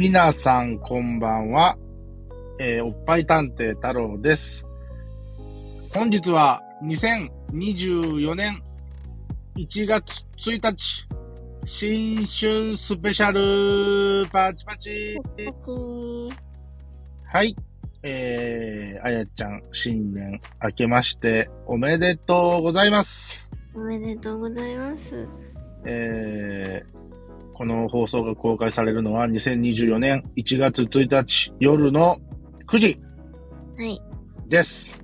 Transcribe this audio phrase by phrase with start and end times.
[0.00, 1.76] 皆さんこんばんは。
[2.58, 4.64] えーおっぱい探偵太郎です。
[5.92, 8.62] 本日は2024年
[9.58, 11.06] 1月1日、
[11.66, 16.30] 新春スペシャルパチパチパチー。
[17.26, 17.54] はい。
[18.02, 23.38] えー、あやちゃん、新年明けましておめでとうございます。
[23.74, 25.28] おめでとうございます。
[25.84, 27.00] えー
[27.60, 32.18] この放送が公開されるのは2024年1月1日夜の
[32.66, 32.98] 9時
[33.76, 34.00] はい。
[34.48, 34.98] です。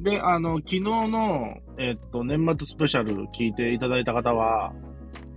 [0.00, 4.72] で、あの、昨日の、えっと、年末スペシャル聞いていただいた方は、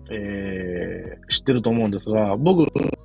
[0.09, 2.63] えー、知ってると思うんですが、僕、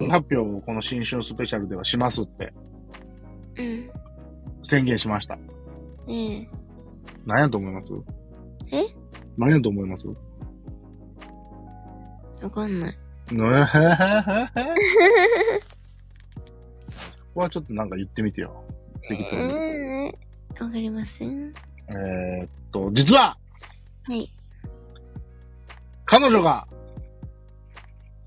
[0.09, 2.55] 発表をこの新春スペシャルではしますって
[3.59, 3.91] うん。
[4.63, 5.39] 宣言しました。
[6.09, 6.49] ええ
[7.27, 7.93] 何やと思います？
[8.73, 8.83] え？
[9.37, 10.07] 何やと思います？
[12.43, 12.99] わかんない。
[13.35, 13.43] ね
[17.13, 18.65] そこはちょっとなんか言ってみてよ。
[19.09, 19.43] 適当に。
[19.43, 21.53] えー、わかりません。
[21.89, 23.37] えーっと、実は、
[24.05, 24.29] はい。
[26.05, 26.67] 彼女が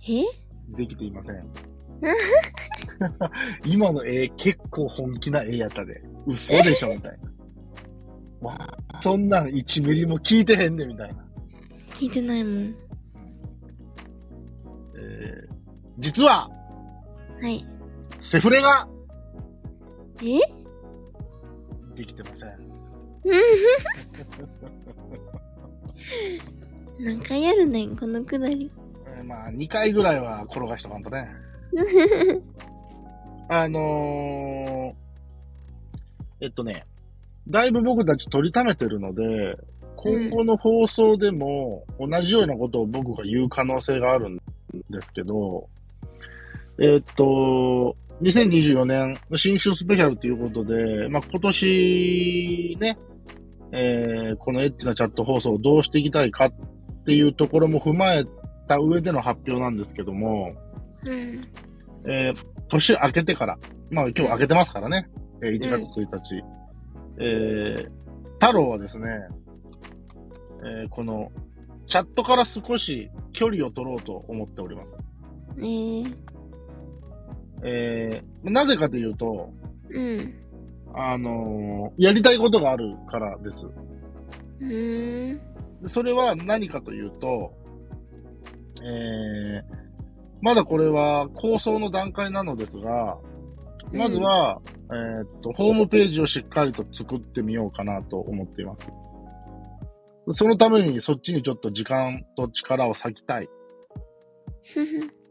[0.07, 0.23] え？
[0.75, 1.45] できていません。
[3.65, 6.01] 今の絵、結構本気な絵やったで。
[6.25, 7.17] 嘘でしょみたい
[8.41, 8.49] な。
[8.49, 11.25] わあ、そんなん1ミリも聞いてへんねみたいな。
[11.93, 12.75] 聞いてないもん。
[15.23, 15.63] えー
[15.99, 16.49] 実は、
[17.41, 17.63] はい。
[18.19, 18.87] セフレが
[20.23, 20.39] え？
[21.95, 22.49] できてません。
[26.99, 28.71] 何回やるねん、このくだり。
[29.17, 31.29] えーまあ、2回ぐらいは転がしとかんとね。
[33.49, 34.93] あのー、
[36.41, 36.85] えっとね、
[37.47, 39.57] だいぶ僕たち取りためてるので、
[39.95, 44.43] 今後の放送でも同じようなことを僕が言う可能性があるんで
[45.01, 45.69] すけど、
[46.79, 52.97] えっと、2024年新春スペシャルということで、まあ、今年ね、
[53.71, 56.53] えーこのエッチなチャット放送をどうしていきたいかっ
[57.05, 58.23] ていうところも踏まえ
[58.67, 60.53] た上での発表なんですけども、
[61.05, 61.47] うん。
[62.05, 63.59] えー年明けてから、
[63.91, 65.07] まあ今日明けてますからね、
[65.43, 66.43] えー1月1日、
[67.19, 67.89] えー
[68.39, 69.05] 太郎はですね、
[70.65, 71.31] えーこの
[71.87, 74.87] チャットから少し距離を取ろうと思っております。
[75.59, 76.15] えー、
[77.63, 79.49] えーなぜかというと、
[79.89, 80.33] うん。
[80.95, 83.65] あのーやりたいことがあるからです。
[83.65, 85.39] うー
[85.87, 87.53] それは何かというと、
[88.83, 89.83] えー
[90.41, 93.17] まだこれは構想の段階なのですが、
[93.93, 94.59] まずは、
[94.91, 98.87] えーっと、ホームページをしっかりと作ってみようかなと思っています。
[100.31, 103.49] そのためにそっちにちょっと時間と力を割きたい。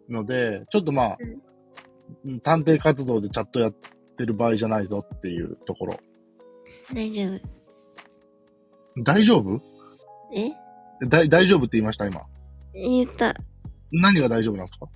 [0.08, 1.16] ので、ちょっとまあ、
[2.42, 3.74] 探偵活動でチャットやっ
[4.16, 5.96] てる場合じゃないぞっていうところ。
[6.94, 7.40] 大丈夫。
[9.02, 9.60] 大丈夫？
[10.34, 10.50] え？
[11.08, 12.20] だ大丈夫って言いました今。
[12.74, 13.34] 言った。
[13.90, 14.88] 何が大丈夫なんですか？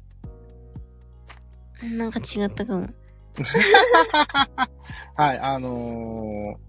[1.96, 2.88] なんか違ったかも。
[5.16, 6.65] はい、あのー、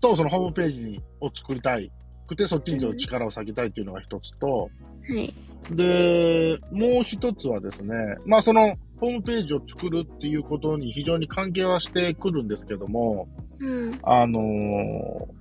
[0.00, 1.90] と、そのホームページにを作りたい
[2.26, 4.70] くて、そっちに力を割きたいっていうのが一つと、は
[5.14, 5.32] い。
[5.74, 7.94] で、もう一つはですね、
[8.26, 13.28] まあそのホームページを作るっていうことに非常に関係はしてくるんですけども、
[13.58, 13.98] うん。
[14.02, 15.40] あのー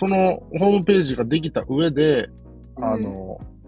[0.00, 2.28] そのホームページができた上で、
[2.76, 3.58] あのー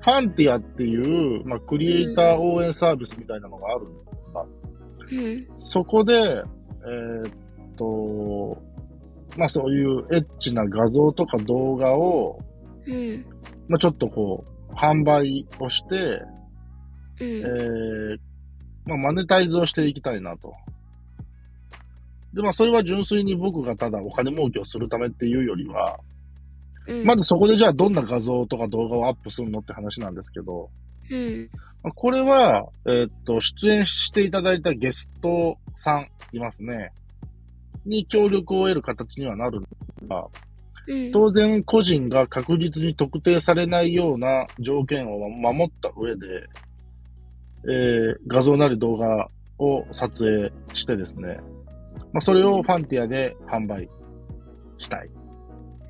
[0.00, 4.06] ファンティアっていう、まあ、クリエイター応援サービスみたいなのがあるんです
[5.12, 5.60] うん。
[5.60, 7.30] そこで、えーっ
[7.76, 8.62] と、
[9.36, 12.38] まあそういうエッチな画像とか動画を、
[12.86, 13.26] うん。
[13.68, 16.22] まあちょっとこう、販売をして、う
[17.20, 17.44] えん。
[17.44, 18.18] ー、
[18.86, 20.52] まあマネタイズをしていきたいなと。
[22.32, 25.98] で、まあそれは純粋に僕がただお金儲けをするためっていうよりは、
[26.86, 27.04] うん。
[27.04, 30.70] まずそこでじゃあどんな画像とか動画をアップするのって話なんですけど、
[31.10, 31.48] うん。
[31.82, 36.92] まあこれは、えーっと、出演していただいたゲストさんいますね。
[37.86, 39.68] に協力を得る形にはなるんで
[40.00, 40.26] すが、
[40.86, 41.12] うん。
[41.12, 46.26] 当然個人が確実に特定されないような条件を守った上で、
[47.66, 49.28] えー画像なり動画
[49.58, 51.40] を撮影してですね、
[52.12, 53.88] まあ、それをファンティアで販売
[54.78, 55.10] したい。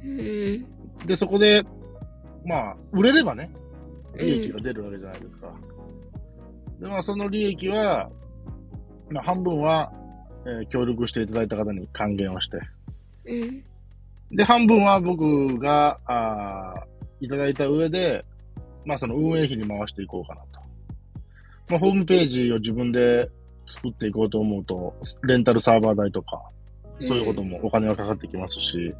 [0.05, 1.07] うん。
[1.07, 1.63] で、そこで、
[2.45, 3.51] まあ、売れればね、
[4.17, 5.53] 利益が出るわけじゃないですか。
[6.81, 8.11] で、まあ、その利益は、
[9.11, 9.93] まあ、半分は、
[10.47, 12.59] えー協力していただいた方に還元をして、
[13.27, 13.65] うん。
[14.37, 18.25] で、半分は僕が、あーいただいた上で、
[18.85, 20.55] まあその運営費に回していこうかなと。
[21.71, 23.31] まあ、ホームページを自分で
[23.67, 26.43] 作っていこうと思うと、レンタルサーバー代とか、
[27.01, 28.95] そういうこともお金がかかってきますし、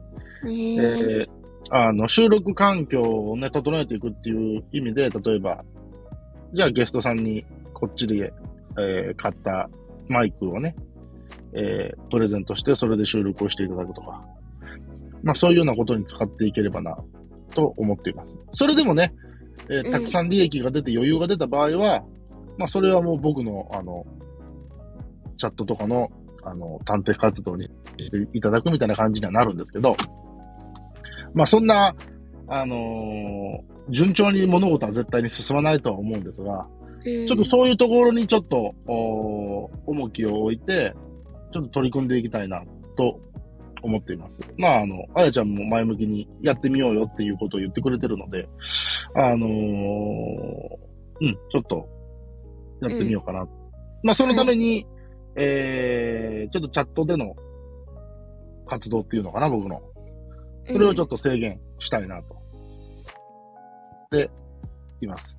[0.47, 1.29] ええー、ー
[1.71, 5.63] あの、収録環境をね、整えていくっていう意味で、例えば、
[6.55, 7.45] じゃあゲストさんに
[7.75, 8.33] こっちで、
[8.79, 9.69] えー買った
[10.09, 10.75] マイクをね、
[11.55, 14.23] えープレゼントして、それで収録をしていただくとか、
[15.23, 16.97] まあそういうようなことに使っていければな、
[17.55, 18.37] と思っています。
[18.53, 19.15] それでもね、
[19.69, 19.93] えーうん。
[19.93, 22.05] たくさん利益が出て余裕が出た場合は、
[22.59, 24.07] まあそれはもう僕の、あの、
[25.39, 26.11] チャットとかの、
[26.43, 27.69] あの、探偵活動に
[27.99, 29.97] していただくみたいな感じにはなるんですけど、
[31.33, 31.95] まあそんな、
[32.47, 36.67] あのー順調に物事は絶対に進まないとは思うんですが、
[37.05, 40.95] ちちょっとそういうところにちょっと、重きを置いて、
[41.55, 42.65] ちょっと取り組んでいきたいな
[42.97, 43.21] と
[43.81, 44.41] 思っています。
[44.59, 48.49] まあ、あの、あやちゃんも前向きにやってみようよっていうことを言ってくれてるので、
[49.15, 49.49] あのー
[51.21, 51.89] うん、ちょっと
[52.83, 53.47] やってみようかな。
[54.03, 54.85] まあ、そのために、
[55.37, 57.37] えー、ちょっとチャットでの
[58.67, 59.81] 活動っていうのかな、僕の。
[60.67, 62.37] それをちょっと制限したいなと。
[64.11, 64.29] で、
[65.01, 65.37] います。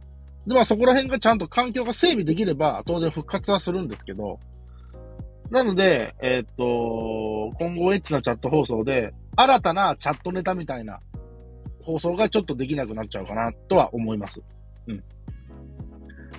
[0.48, 4.40] で、まあそこら辺がちゃんと環境が整備できれば、当然復活はするんですけど、
[5.52, 11.00] なので、えーっと、今後エッチなチャット放送で、新たなチャットネタみたいな
[11.84, 14.42] 放送がちょっとできなくなっちゃうかなとは思います。
[14.88, 15.04] うん。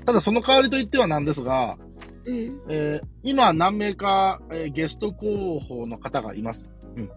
[0.04, 1.76] ただその代わりといってはなんですが、
[2.24, 2.60] うん。
[2.68, 6.64] えー今何名か、えーゲスト候補の方がいます。
[6.96, 7.10] うん。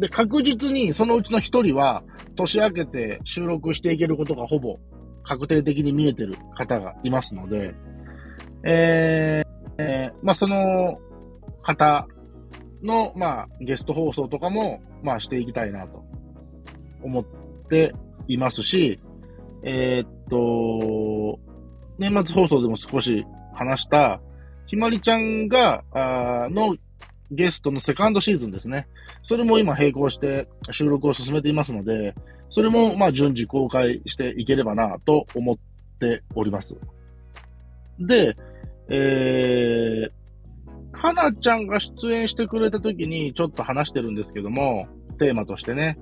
[0.00, 2.02] で、確実にそのうちの一人は、
[2.36, 4.76] 年明けて収録していけることがほぼ
[5.24, 7.74] 確定的に見えてる方がいますので、
[8.64, 9.46] えー
[9.78, 10.98] えーまあ、その
[11.62, 12.06] 方
[12.82, 16.04] の、まあ、ゲスト放送とかも、まあ、していきたいなと
[17.02, 17.24] 思っ
[17.68, 17.94] て
[18.28, 19.00] いますし、
[19.62, 21.38] えーっと、
[21.98, 23.24] 年末放送でも少し
[23.54, 24.20] 話した、
[24.66, 26.76] ひまりちゃんが、あの
[27.30, 28.86] ゲストのセカンドシーズンですね。
[29.28, 32.14] それも今並行して収録を進めていますので、
[32.50, 35.56] それもまあ順次公開していければなと思っ
[35.98, 36.76] ております。
[37.98, 38.36] で、
[38.88, 40.10] えー、
[40.92, 44.86] かなちゃんが出演してくれた時にちょっと話してるんですけども、
[45.18, 45.98] テーマとしてね、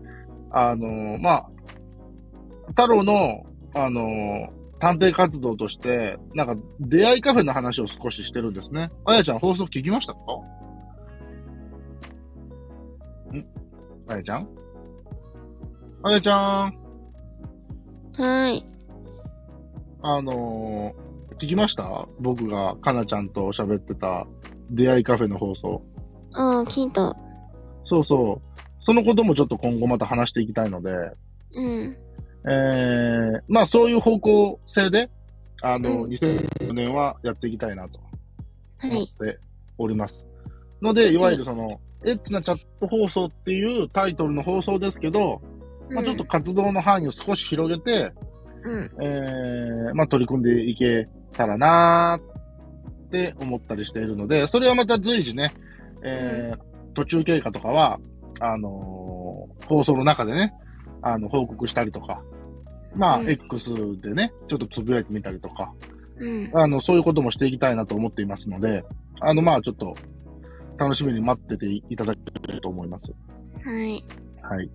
[0.50, 1.48] あのーまあ、
[2.68, 8.90] 太郎の、あのー探偵活動として、なんか出会いカフェの話を少ししてるんですね。
[9.06, 10.18] あやちゃん放送聞きましたか？
[13.32, 13.46] ん？
[14.06, 14.48] あやちゃん？
[16.02, 16.76] あやちゃん、
[18.18, 18.66] はい。
[20.02, 21.03] あのー
[21.38, 22.06] 聞きました？
[22.20, 24.26] 僕がかなちゃんと喋ってた
[24.70, 25.82] 出会いカフェの放送。
[26.34, 27.14] ああ、聞いた。
[27.84, 28.60] そうそう。
[28.80, 30.90] そのこともちょっと今後また話していきたいので、
[31.54, 31.96] うん。
[32.46, 35.10] えー、まあそういう方向性で、
[35.62, 37.98] あの、うん2004年はやっていきたいなと
[38.78, 38.90] はい。
[38.90, 39.38] 思って
[39.78, 40.26] おります。
[40.82, 45.40] ので、いわゆるその、エッチなチャット放送っていうタイトルの放送ですけど、
[45.90, 48.12] まあちょっと活動の範囲を少し広げて、
[48.64, 48.90] うん。
[49.02, 55.52] えー、まあ取り組んでいけたらなーって思ったりしているので、それはまた随時ね、
[56.02, 57.98] えー途中経過とかは、
[58.38, 60.54] あのー放送の中でね、
[61.02, 62.22] あの、報告したりとか、
[62.94, 65.72] まあ、うん X でね、ちょっとつぶやいてみたりとか、
[66.18, 66.50] うん。
[66.54, 68.84] あの、そういうこともしていきたいなと思っていますので、
[69.20, 69.94] あの、まあ、ちょっと、
[70.76, 73.12] 楽しみに待ってていただけると思います。
[73.64, 74.04] はい。
[74.42, 74.70] はい。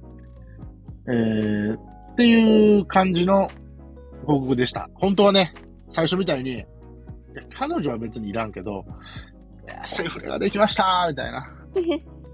[1.08, 3.50] えー、っていう感じの
[4.26, 4.90] 報告でした。
[4.96, 5.54] 本当はね、
[5.90, 6.66] 最初みたいに、いや
[7.54, 8.86] 彼女は別にいらんけど、
[9.86, 11.48] セフレができましたみたいな。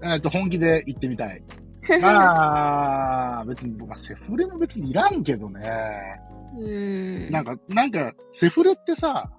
[0.14, 1.42] えっと、本気で言ってみたい。
[2.02, 6.20] まあ、別に、まあ、セフレも別にいらんけどね。
[6.56, 6.68] う
[7.28, 7.30] ん。
[7.30, 9.30] なんか、なんか、セフレってさ、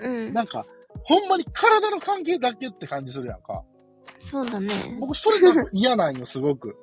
[0.00, 0.32] うん。
[0.32, 0.66] なんか、
[1.04, 3.62] ほんまに体の関係だけって感じするやんか。
[4.18, 4.68] そうだね。
[4.98, 6.76] 僕、それなんか嫌なんよ、すごく。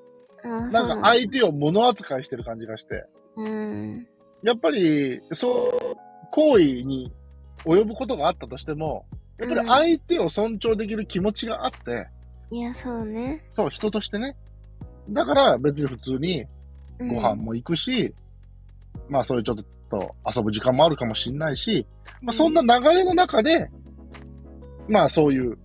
[0.44, 1.00] なんか。
[1.02, 3.06] 相手を物扱いしてる感じがして。
[3.36, 4.08] うん。
[4.44, 5.50] やっぱり、そ
[5.96, 7.12] う、行為に
[7.66, 9.06] 及ぶことがあったとしても、
[9.38, 12.08] やっぱり相手を尊重できる気持ちがあって、
[12.52, 13.46] いや、そうね。
[13.50, 14.36] そう、人としてね。
[15.10, 16.46] だから別に普通に
[17.00, 18.14] うんご飯も行くし、
[19.08, 19.58] まあそういうちょっ
[19.90, 21.86] と遊ぶ時間もあるかもしんないし、
[22.22, 23.70] まあそんな流れの中で、
[24.88, 25.58] まあそういう、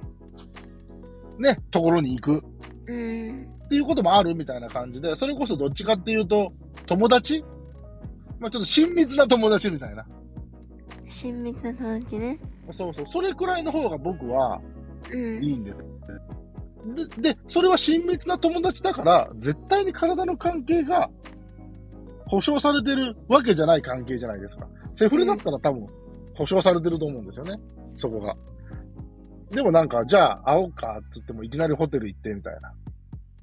[1.39, 2.45] ね、ところに行く
[2.87, 3.51] うん。
[3.65, 6.53] っていうこともあるみたいな感じで、それこそどっちかっていうと、
[6.87, 7.43] 友達？
[8.39, 10.07] まあちょっと親密な友達みたいな。
[11.09, 12.39] 親密な友達ね。
[12.73, 14.61] そうそう、それくらいの方が僕は
[15.11, 15.45] うん。
[15.45, 15.77] いいんです。
[17.19, 21.11] で、で、それは親密な友達だから、絶対に体の関係が
[22.27, 24.67] 保証されてるわけじゃない関係じゃないですか。
[24.93, 25.87] セフレだったら多分、
[26.35, 27.57] 保証されてると思うんですよね。
[27.97, 28.35] そこが。
[29.51, 32.73] でもなんか、じゃあ会おうかっつってもいきなりホテル行ってみたいな。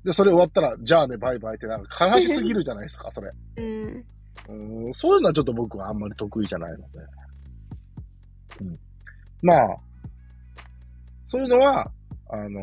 [0.04, 3.32] で、それ終わったら、じゃあね、バイバイってなんか悲しすぎるじゃないですか、それ。
[3.58, 4.06] うん。
[4.50, 7.00] うん、そういうのはちょっと僕はあんまり得意じゃないので。
[8.62, 8.80] うん。
[9.42, 9.78] まあ、
[11.28, 11.90] そういうのは、
[12.30, 12.62] あの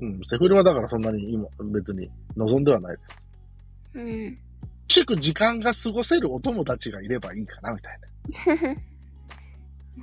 [0.00, 3.08] ーうん、セフレはだからそんなに今、別に望んではないです。
[3.94, 4.38] うん。
[4.88, 8.82] しく時間が過ごせるお友達がいればいいかな、みたいな。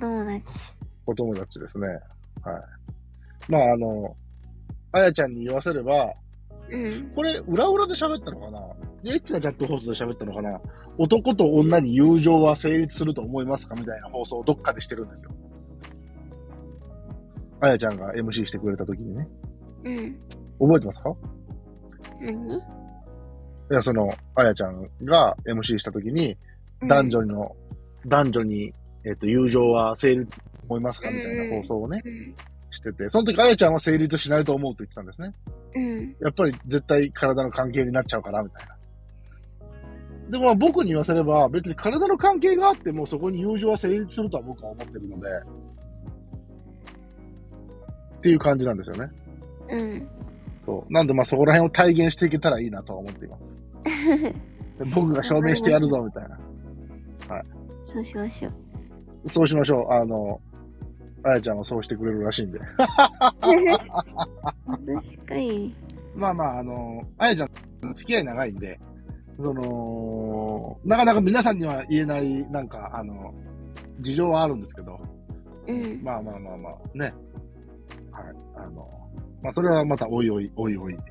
[0.00, 0.72] 友達。
[1.06, 1.86] お友達ですね。
[1.86, 3.52] はい。
[3.52, 4.16] まあ、あの、
[4.92, 6.12] あやちゃんに言わせれば、
[6.70, 7.12] うん。
[7.14, 8.60] これ、裏裏で喋ったのかな？
[9.04, 10.60] エッチなチャット放送で喋ったのかな？
[10.98, 13.74] 男と女に友情は成立すると思いますか？
[13.74, 15.30] みたいな放送をどっかでしてるんですよ。
[17.62, 19.28] あやちゃんが MC してくれた時にね。
[19.84, 20.20] うん。
[20.58, 21.10] 覚えてますか？
[22.20, 22.56] 何？
[23.70, 26.36] いや、その、あやちゃんが MC した時に、
[26.88, 27.56] 男女の、
[28.06, 28.72] 男女に、
[29.04, 30.28] えっ、と、友情は成立
[30.68, 31.10] 思いますか？
[31.10, 32.34] みたいな放送をね、うん。
[32.70, 35.32] してて、その時あやちゃんは成立しないと思うと言ってたんですね。
[35.74, 36.16] うん。
[36.20, 38.76] やっぱり絶対体の関係になっちゃうから、みたいな。
[40.30, 45.28] でもまあ僕に言わせれば、別に体の関係があってもそこに友情は成立するとは僕は思ってるので、
[48.18, 49.10] っていう感じなんですよね。
[49.70, 50.08] うん。
[50.64, 50.92] そう。
[50.92, 53.42] なんでまあそこら辺を体現していけたらいいなとは思っています。
[54.78, 56.38] で 僕が証明してやるぞ、みたいな。
[57.82, 58.50] そうしましょ
[59.24, 59.28] う。
[59.28, 59.92] そうしましょう。
[59.92, 60.40] あの、
[61.24, 62.60] あやちゃんはそうしてくれるらしいんで。
[64.66, 65.74] 私かい。
[66.14, 67.50] まあまあ、あの、あやちゃん、
[67.94, 68.78] 付き合い長いんで、
[69.42, 73.32] その、なかなか皆さんには言えない、なんか、あの、
[74.00, 74.98] 事情はあるんですけど、
[75.66, 76.02] うん。
[76.02, 77.04] まあまあまあまあ、ね。
[77.04, 77.14] はい。
[78.56, 78.88] あの、
[79.42, 81.04] まあそれはまたおいおい、おいおい、はい。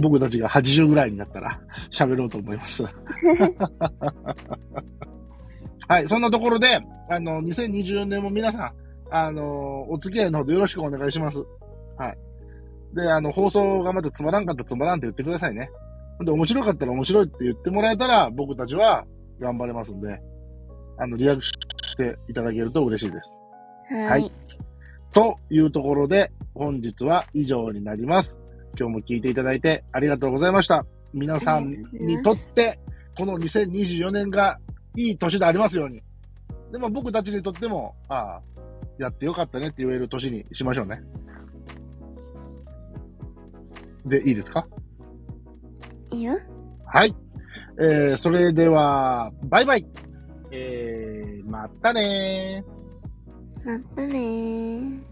[0.00, 2.84] 僕たちが80ぐらいになったら喋ろうと思います。
[5.88, 8.72] はい、そんなところで、あの、2024年も皆さん、
[9.10, 11.38] あの、お付き合いのほどよろしくお願いします。
[11.96, 12.18] はい。
[12.94, 15.68] で、あの、放送がまたつまらんかったらつまらんって言ってくださいね。
[16.24, 19.04] で、面白かったら面白いって言ってもらえたら、僕たちは
[19.40, 20.20] 頑張れますんで、
[20.98, 23.32] あの、リアクションしていただけると嬉しいです。
[23.94, 24.32] ははいい。
[25.12, 28.36] というところで、本日は以上になります。
[28.78, 30.84] 今日も聞いていただいてありがとうございました。
[31.12, 32.78] 皆さんにとって、
[33.18, 34.58] この2024年が
[34.96, 36.02] いい年でありますように。
[36.70, 38.40] でも僕たちにとっても、ああ、
[38.98, 41.02] やってよかったねって言える年にしましょうね。
[44.06, 44.66] で、いいですか？
[46.12, 46.34] いいよ。
[46.86, 47.14] はい。
[47.80, 49.86] えー、それでは、バイバイ。
[50.50, 53.78] えー、またねー。
[53.78, 55.09] またねー。